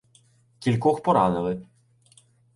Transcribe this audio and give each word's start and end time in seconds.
Кількох 0.59 1.03
поранили. 1.03 1.61